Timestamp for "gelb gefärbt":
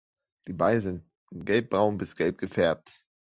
2.15-3.05